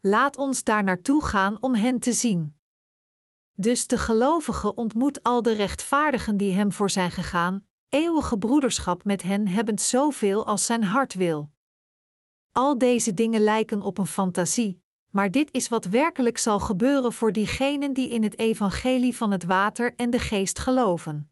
Laat 0.00 0.36
ons 0.36 0.64
daar 0.64 0.84
naartoe 0.84 1.24
gaan 1.24 1.62
om 1.62 1.74
hen 1.74 1.98
te 1.98 2.12
zien. 2.12 2.56
Dus 3.52 3.86
de 3.86 3.98
gelovige 3.98 4.74
ontmoet 4.74 5.22
al 5.22 5.42
de 5.42 5.52
rechtvaardigen 5.52 6.36
die 6.36 6.52
hem 6.52 6.72
voor 6.72 6.90
zijn 6.90 7.10
gegaan, 7.10 7.66
eeuwige 7.88 8.38
broederschap 8.38 9.04
met 9.04 9.22
hen 9.22 9.48
hebbend 9.48 9.80
zoveel 9.80 10.46
als 10.46 10.66
zijn 10.66 10.84
hart 10.84 11.14
wil. 11.14 11.50
Al 12.52 12.78
deze 12.78 13.14
dingen 13.14 13.40
lijken 13.40 13.82
op 13.82 13.98
een 13.98 14.06
fantasie, 14.06 14.82
maar 15.10 15.30
dit 15.30 15.52
is 15.52 15.68
wat 15.68 15.84
werkelijk 15.84 16.38
zal 16.38 16.60
gebeuren 16.60 17.12
voor 17.12 17.32
diegenen 17.32 17.92
die 17.92 18.08
in 18.08 18.22
het 18.22 18.38
evangelie 18.38 19.16
van 19.16 19.30
het 19.30 19.44
water 19.44 19.94
en 19.96 20.10
de 20.10 20.18
geest 20.18 20.58
geloven. 20.58 21.30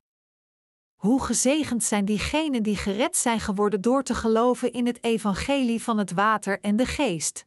Hoe 0.95 1.23
gezegend 1.23 1.85
zijn 1.85 2.05
diegenen 2.05 2.63
die 2.63 2.77
gered 2.77 3.17
zijn 3.17 3.41
geworden 3.41 3.81
door 3.81 4.03
te 4.03 4.15
geloven 4.15 4.73
in 4.73 4.87
het 4.87 5.05
evangelie 5.05 5.83
van 5.83 5.99
het 5.99 6.13
water 6.13 6.61
en 6.61 6.77
de 6.77 6.87
geest. 6.87 7.47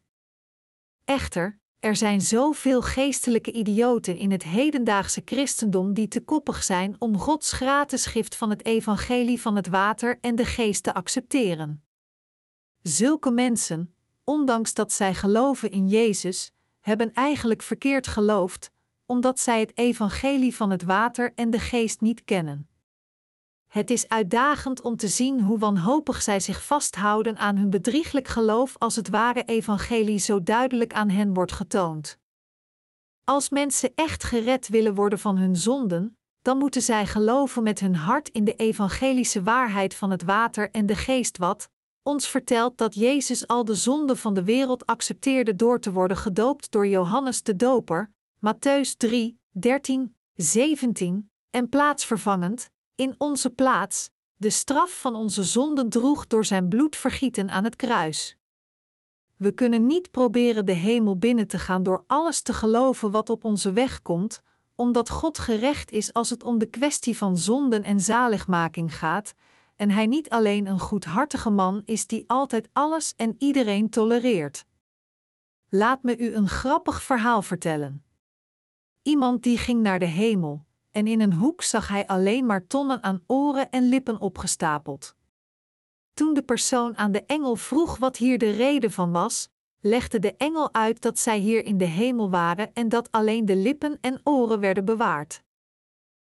Echter, 1.04 1.59
er 1.80 1.96
zijn 1.96 2.20
zoveel 2.20 2.82
geestelijke 2.82 3.52
idioten 3.52 4.16
in 4.16 4.30
het 4.30 4.42
hedendaagse 4.42 5.22
christendom 5.24 5.94
die 5.94 6.08
te 6.08 6.20
koppig 6.20 6.62
zijn 6.62 6.96
om 6.98 7.18
Gods 7.18 7.52
gratis 7.52 8.06
gift 8.06 8.36
van 8.36 8.50
het 8.50 8.64
evangelie 8.64 9.40
van 9.40 9.56
het 9.56 9.68
water 9.68 10.18
en 10.20 10.34
de 10.34 10.44
geest 10.44 10.82
te 10.82 10.94
accepteren. 10.94 11.84
Zulke 12.82 13.30
mensen, 13.30 13.94
ondanks 14.24 14.74
dat 14.74 14.92
zij 14.92 15.14
geloven 15.14 15.70
in 15.70 15.88
Jezus, 15.88 16.52
hebben 16.80 17.12
eigenlijk 17.12 17.62
verkeerd 17.62 18.06
geloofd, 18.06 18.70
omdat 19.06 19.40
zij 19.40 19.60
het 19.60 19.78
evangelie 19.78 20.56
van 20.56 20.70
het 20.70 20.82
water 20.82 21.32
en 21.34 21.50
de 21.50 21.58
geest 21.58 22.00
niet 22.00 22.24
kennen. 22.24 22.69
Het 23.70 23.90
is 23.90 24.08
uitdagend 24.08 24.80
om 24.80 24.96
te 24.96 25.08
zien 25.08 25.40
hoe 25.40 25.58
wanhopig 25.58 26.22
zij 26.22 26.40
zich 26.40 26.64
vasthouden 26.64 27.36
aan 27.36 27.56
hun 27.56 27.70
bedrieglijk 27.70 28.28
geloof 28.28 28.74
als 28.78 28.96
het 28.96 29.08
ware 29.08 29.44
evangelie 29.44 30.18
zo 30.18 30.42
duidelijk 30.42 30.92
aan 30.92 31.08
hen 31.08 31.34
wordt 31.34 31.52
getoond. 31.52 32.18
Als 33.24 33.48
mensen 33.50 33.92
echt 33.94 34.24
gered 34.24 34.68
willen 34.68 34.94
worden 34.94 35.18
van 35.18 35.36
hun 35.36 35.56
zonden, 35.56 36.18
dan 36.42 36.58
moeten 36.58 36.82
zij 36.82 37.06
geloven 37.06 37.62
met 37.62 37.80
hun 37.80 37.94
hart 37.94 38.28
in 38.28 38.44
de 38.44 38.54
evangelische 38.54 39.42
waarheid 39.42 39.94
van 39.94 40.10
het 40.10 40.22
water 40.22 40.70
en 40.70 40.86
de 40.86 40.96
geest 40.96 41.38
wat 41.38 41.68
ons 42.02 42.28
vertelt 42.28 42.78
dat 42.78 42.94
Jezus 42.94 43.46
al 43.46 43.64
de 43.64 43.74
zonden 43.74 44.16
van 44.16 44.34
de 44.34 44.44
wereld 44.44 44.86
accepteerde 44.86 45.56
door 45.56 45.80
te 45.80 45.92
worden 45.92 46.16
gedoopt 46.16 46.70
door 46.70 46.86
Johannes 46.86 47.42
de 47.42 47.56
Doper, 47.56 48.12
Matthäus 48.36 48.96
3, 48.96 49.40
13, 49.50 50.16
17, 50.34 51.30
en 51.50 51.68
plaatsvervangend, 51.68 52.70
in 53.00 53.14
onze 53.18 53.50
plaats, 53.50 54.10
de 54.36 54.50
straf 54.50 55.00
van 55.00 55.14
onze 55.14 55.42
zonden 55.42 55.88
droeg 55.88 56.26
door 56.26 56.44
zijn 56.44 56.68
bloed 56.68 56.96
vergieten 56.96 57.50
aan 57.50 57.64
het 57.64 57.76
kruis. 57.76 58.36
We 59.36 59.52
kunnen 59.52 59.86
niet 59.86 60.10
proberen 60.10 60.66
de 60.66 60.72
hemel 60.72 61.18
binnen 61.18 61.46
te 61.46 61.58
gaan 61.58 61.82
door 61.82 62.04
alles 62.06 62.42
te 62.42 62.52
geloven 62.52 63.10
wat 63.10 63.30
op 63.30 63.44
onze 63.44 63.72
weg 63.72 64.02
komt, 64.02 64.42
omdat 64.74 65.10
God 65.10 65.38
gerecht 65.38 65.90
is 65.90 66.12
als 66.12 66.30
het 66.30 66.42
om 66.42 66.58
de 66.58 66.66
kwestie 66.66 67.16
van 67.16 67.38
zonden 67.38 67.82
en 67.82 68.00
zaligmaking 68.00 68.96
gaat, 68.96 69.34
en 69.76 69.90
Hij 69.90 70.06
niet 70.06 70.30
alleen 70.30 70.66
een 70.66 70.80
goedhartige 70.80 71.50
man 71.50 71.82
is 71.84 72.06
die 72.06 72.24
altijd 72.26 72.68
alles 72.72 73.14
en 73.16 73.34
iedereen 73.38 73.90
tolereert. 73.90 74.64
Laat 75.68 76.02
me 76.02 76.18
u 76.18 76.34
een 76.34 76.48
grappig 76.48 77.02
verhaal 77.02 77.42
vertellen. 77.42 78.04
Iemand 79.02 79.42
die 79.42 79.58
ging 79.58 79.82
naar 79.82 79.98
de 79.98 80.06
hemel, 80.06 80.64
en 80.90 81.06
in 81.06 81.20
een 81.20 81.32
hoek 81.32 81.62
zag 81.62 81.88
hij 81.88 82.06
alleen 82.06 82.46
maar 82.46 82.66
tonnen 82.66 83.02
aan 83.02 83.22
oren 83.26 83.70
en 83.70 83.88
lippen 83.88 84.20
opgestapeld. 84.20 85.14
Toen 86.14 86.34
de 86.34 86.42
persoon 86.42 86.96
aan 86.96 87.12
de 87.12 87.24
engel 87.24 87.56
vroeg 87.56 87.98
wat 87.98 88.16
hier 88.16 88.38
de 88.38 88.50
reden 88.50 88.90
van 88.92 89.12
was, 89.12 89.48
legde 89.80 90.18
de 90.18 90.34
engel 90.36 90.74
uit 90.74 91.00
dat 91.02 91.18
zij 91.18 91.38
hier 91.38 91.64
in 91.64 91.78
de 91.78 91.84
hemel 91.84 92.30
waren 92.30 92.74
en 92.74 92.88
dat 92.88 93.10
alleen 93.10 93.46
de 93.46 93.56
lippen 93.56 93.98
en 94.00 94.20
oren 94.24 94.60
werden 94.60 94.84
bewaard. 94.84 95.42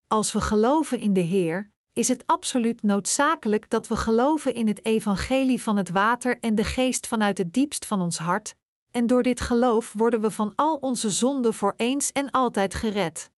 Als 0.07 0.31
we 0.31 0.41
geloven 0.41 0.99
in 0.99 1.13
de 1.13 1.19
Heer, 1.19 1.71
is 1.93 2.07
het 2.07 2.23
absoluut 2.25 2.83
noodzakelijk 2.83 3.69
dat 3.69 3.87
we 3.87 3.95
geloven 3.95 4.53
in 4.53 4.67
het 4.67 4.85
evangelie 4.85 5.61
van 5.61 5.77
het 5.77 5.89
water 5.89 6.39
en 6.39 6.55
de 6.55 6.63
geest 6.63 7.07
vanuit 7.07 7.37
het 7.37 7.53
diepst 7.53 7.85
van 7.85 8.01
ons 8.01 8.17
hart, 8.17 8.55
en 8.91 9.07
door 9.07 9.23
dit 9.23 9.41
geloof 9.41 9.93
worden 9.93 10.21
we 10.21 10.31
van 10.31 10.53
al 10.55 10.75
onze 10.75 11.09
zonden 11.09 11.53
voor 11.53 11.73
eens 11.77 12.11
en 12.11 12.31
altijd 12.31 12.73
gered. 12.73 13.31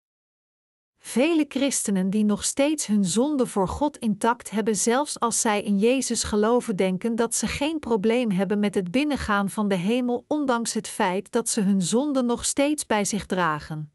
Vele 1.08 1.44
christenen 1.48 2.10
die 2.10 2.24
nog 2.24 2.44
steeds 2.44 2.86
hun 2.86 3.04
zonde 3.04 3.46
voor 3.46 3.68
God 3.68 3.96
intact 3.96 4.50
hebben, 4.50 4.76
zelfs 4.76 5.20
als 5.20 5.40
zij 5.40 5.62
in 5.62 5.78
Jezus 5.78 6.22
geloven, 6.22 6.76
denken 6.76 7.16
dat 7.16 7.34
ze 7.34 7.46
geen 7.46 7.78
probleem 7.78 8.30
hebben 8.30 8.58
met 8.58 8.74
het 8.74 8.90
binnengaan 8.90 9.50
van 9.50 9.68
de 9.68 9.74
hemel, 9.74 10.24
ondanks 10.26 10.72
het 10.72 10.88
feit 10.88 11.32
dat 11.32 11.48
ze 11.48 11.60
hun 11.60 11.82
zonde 11.82 12.22
nog 12.22 12.44
steeds 12.44 12.86
bij 12.86 13.04
zich 13.04 13.26
dragen. 13.26 13.92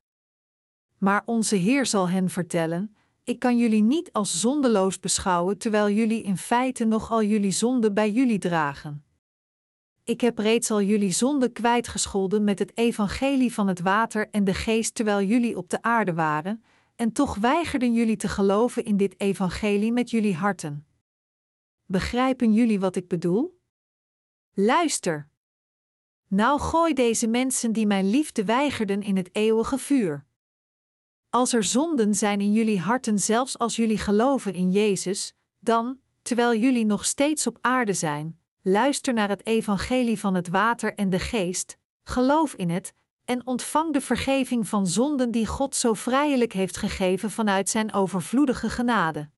Maar 0.97 1.21
onze 1.25 1.55
Heer 1.55 1.85
zal 1.85 2.09
hen 2.09 2.29
vertellen: 2.29 2.95
Ik 3.23 3.39
kan 3.39 3.57
jullie 3.57 3.83
niet 3.83 4.11
als 4.11 4.39
zondeloos 4.39 4.99
beschouwen, 4.99 5.57
terwijl 5.57 5.89
jullie 5.89 6.23
in 6.23 6.37
feite 6.37 6.85
nog 6.85 7.11
al 7.11 7.23
jullie 7.23 7.51
zonde 7.51 7.91
bij 7.91 8.11
jullie 8.11 8.39
dragen. 8.39 9.03
Ik 10.03 10.21
heb 10.21 10.37
reeds 10.37 10.71
al 10.71 10.81
jullie 10.81 11.11
zonde 11.11 11.49
kwijtgescholden 11.49 12.43
met 12.43 12.59
het 12.59 12.77
evangelie 12.77 13.53
van 13.53 13.67
het 13.67 13.81
water 13.81 14.29
en 14.31 14.43
de 14.43 14.53
geest 14.53 14.95
terwijl 14.95 15.21
jullie 15.27 15.57
op 15.57 15.69
de 15.69 15.81
aarde 15.81 16.13
waren, 16.13 16.63
en 16.95 17.11
toch 17.11 17.35
weigerden 17.35 17.93
jullie 17.93 18.15
te 18.15 18.27
geloven 18.27 18.85
in 18.85 18.97
dit 18.97 19.19
evangelie 19.19 19.91
met 19.91 20.09
jullie 20.09 20.35
harten. 20.35 20.87
Begrijpen 21.85 22.53
jullie 22.53 22.79
wat 22.79 22.95
ik 22.95 23.07
bedoel? 23.07 23.59
Luister. 24.53 25.29
Nou 26.27 26.59
gooi 26.59 26.93
deze 26.93 27.27
mensen 27.27 27.71
die 27.71 27.87
mijn 27.87 28.09
liefde 28.09 28.45
weigerden 28.45 29.01
in 29.01 29.17
het 29.17 29.35
eeuwige 29.35 29.77
vuur. 29.77 30.25
Als 31.29 31.53
er 31.53 31.63
zonden 31.63 32.15
zijn 32.15 32.41
in 32.41 32.53
jullie 32.53 32.79
harten, 32.79 33.19
zelfs 33.19 33.57
als 33.57 33.75
jullie 33.75 33.97
geloven 33.97 34.53
in 34.53 34.71
Jezus, 34.71 35.35
dan, 35.59 35.99
terwijl 36.21 36.55
jullie 36.55 36.85
nog 36.85 37.05
steeds 37.05 37.47
op 37.47 37.57
aarde 37.61 37.93
zijn, 37.93 38.39
luister 38.61 39.13
naar 39.13 39.29
het 39.29 39.45
evangelie 39.45 40.19
van 40.19 40.33
het 40.35 40.47
water 40.47 40.93
en 40.95 41.09
de 41.09 41.19
geest, 41.19 41.77
geloof 42.03 42.53
in 42.53 42.69
het 42.69 42.93
en 43.25 43.47
ontvang 43.47 43.93
de 43.93 44.01
vergeving 44.01 44.67
van 44.67 44.87
zonden 44.87 45.31
die 45.31 45.47
God 45.47 45.75
zo 45.75 45.93
vrijelijk 45.93 46.53
heeft 46.53 46.77
gegeven 46.77 47.31
vanuit 47.31 47.69
Zijn 47.69 47.93
overvloedige 47.93 48.69
genade. 48.69 49.29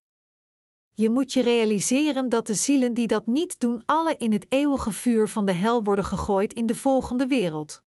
Je 0.92 1.10
moet 1.10 1.32
je 1.32 1.42
realiseren 1.42 2.28
dat 2.28 2.46
de 2.46 2.54
zielen 2.54 2.94
die 2.94 3.06
dat 3.06 3.26
niet 3.26 3.60
doen, 3.60 3.82
alle 3.86 4.16
in 4.16 4.32
het 4.32 4.46
eeuwige 4.48 4.92
vuur 4.92 5.28
van 5.28 5.46
de 5.46 5.52
hel 5.52 5.82
worden 5.82 6.04
gegooid 6.04 6.52
in 6.52 6.66
de 6.66 6.74
volgende 6.74 7.26
wereld. 7.26 7.82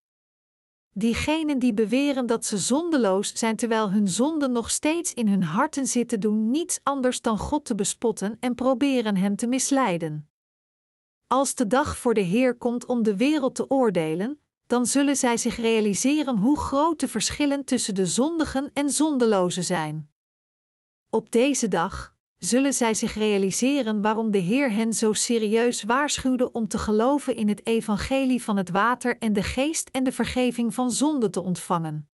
Diegenen 0.94 1.60
die 1.60 1.74
beweren 1.74 2.26
dat 2.26 2.46
ze 2.46 2.58
zondeloos 2.58 3.34
zijn 3.34 3.56
terwijl 3.56 3.92
hun 3.92 4.08
zonden 4.08 4.52
nog 4.52 4.70
steeds 4.70 5.14
in 5.14 5.28
hun 5.28 5.44
harten 5.44 5.88
zitten, 5.88 6.20
doen 6.20 6.50
niets 6.50 6.80
anders 6.84 7.22
dan 7.22 7.38
God 7.38 7.66
te 7.66 7.76
bespotten 7.76 8.38
en 8.40 8.56
proberen 8.56 9.18
Hem 9.18 9.36
te 9.36 9.48
misleiden. 9.48 10.30
Als 11.28 11.56
de 11.56 11.68
dag 11.68 11.98
voor 11.98 12.14
de 12.14 12.22
Heer 12.22 12.58
komt 12.58 12.86
om 12.86 13.04
de 13.04 13.18
wereld 13.18 13.56
te 13.56 13.70
oordelen, 13.70 14.40
dan 14.70 14.86
zullen 14.86 15.16
zij 15.16 15.38
zich 15.38 15.56
realiseren 15.56 16.38
hoe 16.38 16.60
groot 16.60 17.00
de 17.00 17.08
verschillen 17.08 17.66
tussen 17.66 17.96
de 17.96 18.06
zondigen 18.06 18.70
en 18.74 18.90
zondelozen 18.90 19.64
zijn. 19.64 20.12
Op 21.10 21.32
deze 21.32 21.68
dag 21.68 22.16
zullen 22.38 22.74
zij 22.74 22.94
zich 22.94 23.14
realiseren 23.14 24.02
waarom 24.02 24.32
de 24.32 24.38
Heer 24.38 24.72
hen 24.72 24.94
zo 24.94 25.14
serieus 25.14 25.84
waarschuwde 25.84 26.52
om 26.52 26.68
te 26.68 26.78
geloven 26.78 27.36
in 27.36 27.48
het 27.48 27.66
evangelie 27.66 28.44
van 28.44 28.58
het 28.58 28.70
water 28.70 29.18
en 29.18 29.34
de 29.34 29.44
geest 29.44 29.90
en 29.90 30.04
de 30.04 30.12
vergeving 30.12 30.74
van 30.74 30.92
zonde 30.92 31.30
te 31.30 31.42
ontvangen. 31.42 32.10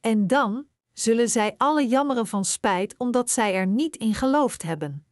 En 0.00 0.26
dan 0.26 0.66
zullen 0.92 1.28
zij 1.28 1.54
alle 1.56 1.86
jammeren 1.86 2.26
van 2.26 2.44
spijt 2.44 2.94
omdat 2.98 3.30
zij 3.30 3.54
er 3.54 3.66
niet 3.66 3.96
in 3.96 4.14
geloofd 4.14 4.62
hebben. 4.62 5.06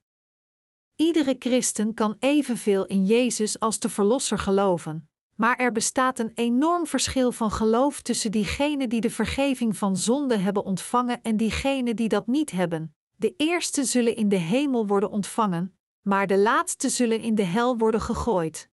Iedere 0.96 1.36
christen 1.38 1.94
kan 1.94 2.16
evenveel 2.18 2.86
in 2.86 3.06
Jezus 3.06 3.58
als 3.58 3.78
de 3.78 3.88
Verlosser 3.88 4.38
geloven, 4.38 5.09
maar 5.40 5.56
er 5.56 5.72
bestaat 5.72 6.18
een 6.18 6.32
enorm 6.34 6.86
verschil 6.86 7.32
van 7.32 7.50
geloof 7.50 8.00
tussen 8.02 8.30
diegenen 8.30 8.88
die 8.88 9.00
de 9.00 9.10
vergeving 9.10 9.76
van 9.76 9.96
zonde 9.96 10.36
hebben 10.36 10.64
ontvangen 10.64 11.22
en 11.22 11.36
diegenen 11.36 11.96
die 11.96 12.08
dat 12.08 12.26
niet 12.26 12.50
hebben. 12.50 12.94
De 13.16 13.34
eerste 13.36 13.84
zullen 13.84 14.16
in 14.16 14.28
de 14.28 14.36
hemel 14.36 14.86
worden 14.86 15.10
ontvangen, 15.10 15.76
maar 16.02 16.26
de 16.26 16.38
laatste 16.38 16.88
zullen 16.88 17.20
in 17.20 17.34
de 17.34 17.42
hel 17.42 17.78
worden 17.78 18.00
gegooid. 18.00 18.68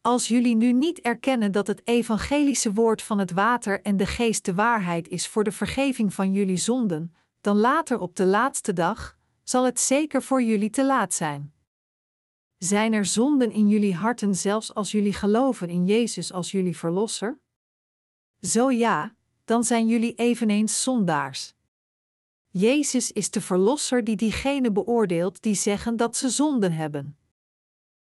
Als 0.00 0.28
jullie 0.28 0.56
nu 0.56 0.72
niet 0.72 1.00
erkennen 1.00 1.52
dat 1.52 1.66
het 1.66 1.80
evangelische 1.84 2.72
woord 2.72 3.02
van 3.02 3.18
het 3.18 3.32
water 3.32 3.82
en 3.82 3.96
de 3.96 4.06
geest 4.06 4.44
de 4.44 4.54
waarheid 4.54 5.08
is 5.08 5.28
voor 5.28 5.44
de 5.44 5.52
vergeving 5.52 6.14
van 6.14 6.32
jullie 6.32 6.56
zonden, 6.56 7.14
dan 7.40 7.56
later 7.56 7.98
op 7.98 8.16
de 8.16 8.26
laatste 8.26 8.72
dag 8.72 9.16
zal 9.42 9.64
het 9.64 9.80
zeker 9.80 10.22
voor 10.22 10.42
jullie 10.42 10.70
te 10.70 10.84
laat 10.84 11.14
zijn. 11.14 11.53
Zijn 12.64 12.92
er 12.92 13.04
zonden 13.04 13.52
in 13.52 13.68
jullie 13.68 13.94
harten 13.94 14.34
zelfs 14.34 14.74
als 14.74 14.90
jullie 14.90 15.12
geloven 15.12 15.68
in 15.68 15.86
Jezus 15.86 16.32
als 16.32 16.50
jullie 16.50 16.76
verlosser? 16.76 17.40
Zo 18.40 18.70
ja, 18.70 19.16
dan 19.44 19.64
zijn 19.64 19.88
jullie 19.88 20.14
eveneens 20.14 20.82
zondaars. 20.82 21.54
Jezus 22.48 23.12
is 23.12 23.30
de 23.30 23.40
verlosser 23.40 24.04
die 24.04 24.16
diegenen 24.16 24.72
beoordeelt 24.72 25.42
die 25.42 25.54
zeggen 25.54 25.96
dat 25.96 26.16
ze 26.16 26.28
zonden 26.28 26.72
hebben. 26.72 27.18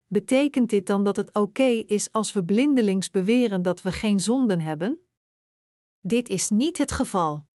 Betekent 0.07 0.71
dit 0.71 0.87
dan 0.87 1.05
dat 1.05 1.17
het 1.17 1.35
oké 1.35 1.85
is 1.87 2.13
als 2.13 2.33
we 2.33 2.45
blindelings 2.45 3.11
beweren 3.11 3.63
dat 3.63 3.83
we 3.83 3.93
geen 3.93 4.21
zonden 4.21 4.61
hebben? 4.61 4.99
Dit 6.01 6.29
is 6.29 6.51
niet 6.51 6.79
het 6.79 6.93
geval. 6.93 7.47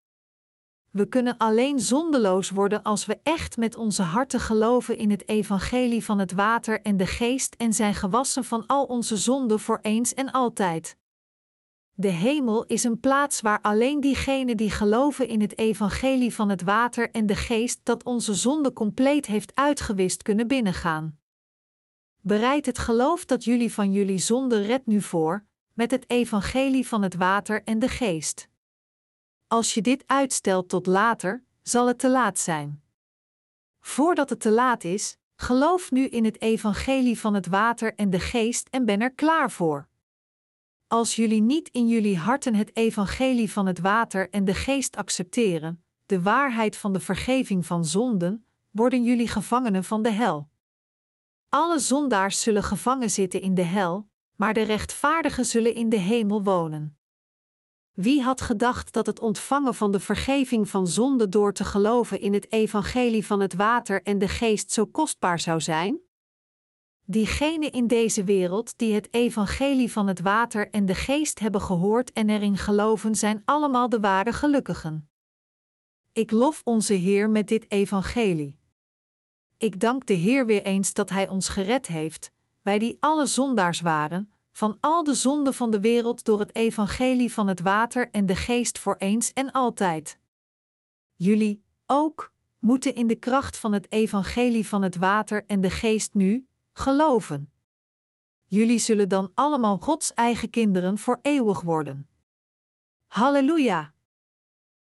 We 0.91 1.06
kunnen 1.06 1.38
alleen 1.38 1.80
zondeloos 1.80 2.49
worden 2.49 2.84
als 2.84 3.06
we 3.06 3.19
echt 3.23 3.58
met 3.58 3.75
onze 3.75 4.01
harten 4.01 4.39
geloven 4.39 4.97
in 4.97 5.12
het 5.12 5.30
evangelie 5.30 6.04
van 6.04 6.19
het 6.19 6.32
water 6.32 6.82
en 6.82 6.97
de 6.97 7.08
geest 7.08 7.56
en 7.56 7.73
zijn 7.73 7.95
gewassen 7.95 8.43
van 8.43 8.65
al 8.67 8.86
onze 8.86 9.17
zonden 9.17 9.60
voor 9.60 9.80
eens 9.82 10.13
en 10.13 10.32
altijd. 10.32 10.97
De 11.93 12.08
hemel 12.08 12.65
is 12.65 12.84
een 12.84 12.99
plaats 12.99 13.41
waar 13.41 13.62
alleen 13.62 13.99
diegenen 13.99 14.58
die 14.58 14.69
geloven 14.69 15.27
in 15.27 15.41
het 15.41 15.58
evangelie 15.58 16.34
van 16.34 16.49
het 16.49 16.62
water 16.62 17.12
en 17.12 17.25
de 17.25 17.36
geest 17.36 17.80
dat 17.84 18.04
onze 18.04 18.34
zonde 18.34 18.73
compleet 18.73 19.25
heeft 19.25 19.56
uitgewist 19.56 20.21
kunnen 20.21 20.47
binnengaan. 20.47 21.19
Bereid 22.21 22.65
het 22.65 22.77
geloof 22.77 23.25
dat 23.25 23.43
jullie 23.43 23.73
van 23.73 23.91
jullie 23.91 24.19
zonde 24.19 24.62
redt 24.62 24.86
nu 24.86 25.01
voor, 25.01 25.45
met 25.73 25.91
het 25.91 26.10
evangelie 26.10 26.88
van 26.88 27.01
het 27.01 27.15
water 27.15 27.63
en 27.63 27.80
de 27.80 27.88
geest. 27.88 28.49
Als 29.52 29.74
je 29.74 29.82
dit 29.82 30.04
uitstelt 30.08 30.70
tot 30.70 30.86
later, 30.86 31.44
zal 31.62 31.88
het 31.88 32.00
te 32.00 32.10
laat 32.10 32.40
zijn. 32.40 32.84
Voordat 33.80 34.30
het 34.30 34.40
te 34.40 34.52
laat 34.52 34.84
is, 34.84 35.18
geloof 35.36 35.92
nu 35.92 36.08
in 36.08 36.26
het 36.26 36.42
evangelie 36.42 37.20
van 37.20 37.34
het 37.34 37.48
water 37.48 37.96
en 37.96 38.10
de 38.10 38.20
geest 38.20 38.68
en 38.70 38.86
ben 38.86 39.02
er 39.02 39.14
klaar 39.14 39.52
voor. 39.52 39.88
Als 40.88 41.16
jullie 41.16 41.42
niet 41.42 41.70
in 41.70 41.88
jullie 41.88 42.18
harten 42.18 42.56
het 42.56 42.76
evangelie 42.76 43.52
van 43.52 43.66
het 43.66 43.80
water 43.80 44.30
en 44.30 44.46
de 44.46 44.54
geest 44.54 44.96
accepteren, 44.96 45.84
de 46.06 46.22
waarheid 46.22 46.78
van 46.78 46.94
de 46.94 47.00
vergeving 47.00 47.66
van 47.66 47.86
zonden, 47.86 48.46
worden 48.70 49.04
jullie 49.04 49.28
gevangenen 49.28 49.84
van 49.84 50.02
de 50.02 50.12
hel. 50.12 50.50
Alle 51.50 51.80
zondaars 51.80 52.42
zullen 52.42 52.64
gevangen 52.64 53.10
zitten 53.10 53.42
in 53.42 53.56
de 53.56 53.64
hel, 53.64 54.08
maar 54.36 54.54
de 54.54 54.64
rechtvaardigen 54.64 55.46
zullen 55.46 55.76
in 55.76 55.90
de 55.90 56.00
hemel 56.00 56.44
wonen. 56.44 56.96
Wie 57.93 58.21
had 58.21 58.41
gedacht 58.41 58.93
dat 58.93 59.06
het 59.06 59.19
ontvangen 59.19 59.75
van 59.75 59.91
de 59.91 59.99
vergeving 59.99 60.69
van 60.69 60.88
zonde 60.88 61.30
door 61.30 61.54
te 61.54 61.63
geloven 61.63 62.19
in 62.19 62.34
het 62.34 62.51
evangelie 62.51 63.25
van 63.25 63.39
het 63.39 63.54
water 63.54 64.01
en 64.04 64.17
de 64.17 64.27
geest 64.27 64.71
zo 64.71 64.86
kostbaar 64.86 65.39
zou 65.39 65.62
zijn? 65.62 65.99
Diegenen 67.06 67.71
in 67.71 67.88
deze 67.88 68.23
wereld 68.23 68.77
die 68.77 68.93
het 68.93 69.13
evangelie 69.13 69.91
van 69.91 70.08
het 70.08 70.21
water 70.21 70.69
en 70.69 70.86
de 70.86 70.95
geest 70.95 71.39
hebben 71.39 71.62
gehoord 71.62 72.13
en 72.13 72.30
erin 72.30 72.58
geloven, 72.58 73.15
zijn 73.15 73.41
allemaal 73.45 73.89
de 73.89 73.99
ware 73.99 74.34
gelukkigen. 74.34 75.10
Ik 76.12 76.32
lof 76.32 76.62
onze 76.63 76.93
Heer 76.93 77.30
met 77.30 77.47
dit 77.47 77.71
evangelie. 77.71 78.60
Ik 79.58 79.80
dank 79.80 80.06
de 80.06 80.13
Heer 80.13 80.45
weer 80.45 80.63
eens 80.63 80.93
dat 80.93 81.10
Hij 81.10 81.30
ons 81.30 81.49
gered 81.49 81.88
heeft, 81.88 82.32
wij 82.62 82.80
die 82.80 82.97
alle 82.99 83.25
zondaars 83.25 83.82
waren, 83.82 84.32
van 84.52 84.78
al 84.80 85.04
de 85.04 85.14
zonden 85.14 85.54
van 85.54 85.72
de 85.72 85.80
wereld 85.80 86.26
door 86.26 86.40
het 86.40 86.56
evangelie 86.56 87.34
van 87.34 87.48
het 87.48 87.62
water 87.62 88.10
en 88.12 88.26
de 88.26 88.36
geest 88.36 88.80
voor 88.80 88.96
eens 88.96 89.34
en 89.34 89.52
altijd. 89.52 90.20
Jullie, 91.16 91.64
ook, 91.86 92.34
moeten 92.60 92.96
in 92.96 93.08
de 93.08 93.16
kracht 93.16 93.58
van 93.58 93.74
het 93.74 93.92
evangelie 93.92 94.68
van 94.68 94.82
het 94.82 94.96
water 94.96 95.44
en 95.48 95.62
de 95.62 95.70
geest 95.70 96.14
nu 96.14 96.48
geloven. 96.74 97.52
Jullie 98.46 98.80
zullen 98.80 99.10
dan 99.10 99.32
allemaal 99.34 99.78
Gods 99.78 100.14
eigen 100.14 100.50
kinderen 100.50 100.98
voor 100.98 101.20
eeuwig 101.22 101.62
worden. 101.62 102.10
Halleluja! 103.08 103.94